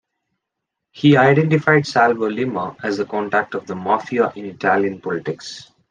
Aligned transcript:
He 0.89 1.15
identified 1.15 1.85
Salvo 1.85 2.27
Lima 2.27 2.75
as 2.81 2.97
the 2.97 3.05
contact 3.05 3.53
of 3.53 3.67
the 3.67 3.75
Mafia 3.75 4.33
in 4.35 4.45
Italian 4.47 4.99
politics. 4.99 5.69